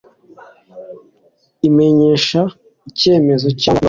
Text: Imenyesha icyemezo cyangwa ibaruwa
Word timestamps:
Imenyesha 1.67 2.41
icyemezo 2.89 3.47
cyangwa 3.61 3.61
ibaruwa 3.61 3.69